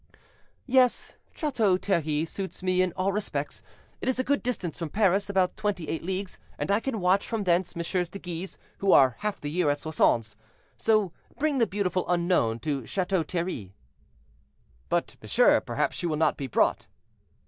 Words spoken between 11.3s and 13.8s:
bring the beautiful unknown to Chateau Thierry."